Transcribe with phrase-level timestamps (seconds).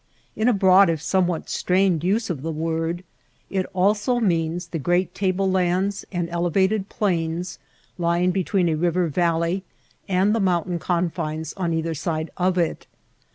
[0.35, 3.03] In a broad, if somewhat strained use of the word,
[3.51, 7.59] it also means the great table lands and elevated plains
[7.99, 9.63] lying be tween a river valley
[10.09, 12.87] and the mountain confines on either side of it.